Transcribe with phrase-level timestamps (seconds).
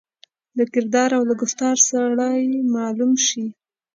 [0.57, 2.43] له کردار او له ګفتار سړای
[2.75, 3.45] معلوم شي.